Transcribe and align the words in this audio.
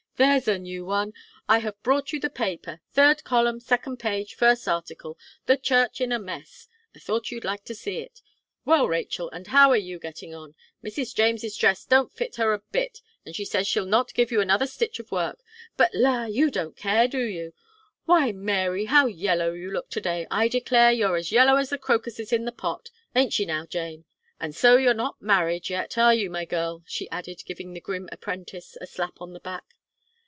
There's 0.17 0.47
a 0.47 0.59
new 0.59 0.85
one. 0.85 1.13
I 1.49 1.57
have 1.65 1.81
brought 1.81 2.13
you 2.13 2.19
the 2.19 2.29
paper; 2.29 2.79
third 2.93 3.23
column, 3.23 3.59
second 3.59 3.97
page, 3.97 4.35
first 4.35 4.67
article, 4.67 5.17
'The 5.47 5.57
Church 5.57 5.99
in 5.99 6.11
a 6.11 6.19
Mess.' 6.19 6.67
I 6.95 6.99
thought 6.99 7.31
you'd 7.31 7.43
like 7.43 7.65
to 7.65 7.73
see 7.73 7.97
it. 8.01 8.21
Well, 8.63 8.87
Rachel, 8.87 9.31
and 9.31 9.47
how 9.47 9.71
are 9.71 9.75
you 9.75 9.97
getting 9.97 10.31
on? 10.35 10.53
Mrs. 10.83 11.15
James's 11.15 11.57
dress 11.57 11.85
don't 11.85 12.13
fit 12.13 12.35
her 12.35 12.53
a 12.53 12.61
bit, 12.71 13.01
and 13.25 13.35
she 13.35 13.43
says 13.43 13.65
she'll 13.67 13.87
not 13.87 14.13
give 14.13 14.31
you 14.31 14.41
another 14.41 14.67
stitch 14.67 14.99
of 14.99 15.11
work: 15.11 15.41
but 15.75 15.89
la! 15.95 16.25
you 16.25 16.51
don't 16.51 16.77
care 16.77 17.07
do 17.07 17.23
you? 17.23 17.51
Why, 18.05 18.31
Mary, 18.31 18.85
how 18.85 19.07
yellow 19.07 19.53
you 19.53 19.71
look 19.71 19.89
to 19.89 19.99
day. 20.01 20.27
I 20.29 20.47
declare 20.49 20.91
you're 20.91 21.15
as 21.17 21.31
yellow 21.31 21.55
as 21.55 21.71
the 21.71 21.79
crocuses 21.79 22.31
in 22.31 22.45
the 22.45 22.51
pot. 22.51 22.91
Ain't 23.15 23.33
she 23.33 23.43
now, 23.43 23.65
Jane? 23.65 24.05
And 24.39 24.55
so 24.55 24.77
you're 24.77 24.93
not 24.93 25.19
married 25.19 25.67
yet 25.71 25.97
are 25.97 26.13
you, 26.13 26.29
my 26.29 26.45
girl?" 26.45 26.83
she 26.85 27.09
added, 27.09 27.41
giving 27.43 27.73
the 27.73 27.81
grim 27.81 28.07
apprentice 28.11 28.77
a 28.79 28.85
slap 28.85 29.19
on 29.19 29.33
the 29.33 29.39
back. 29.39 29.63